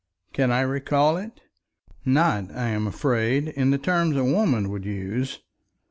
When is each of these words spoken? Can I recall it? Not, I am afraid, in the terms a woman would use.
Can 0.33 0.49
I 0.49 0.61
recall 0.61 1.15
it? 1.17 1.41
Not, 2.05 2.49
I 2.55 2.69
am 2.69 2.87
afraid, 2.87 3.49
in 3.49 3.69
the 3.69 3.77
terms 3.77 4.15
a 4.15 4.23
woman 4.23 4.69
would 4.69 4.83
use. 4.83 5.37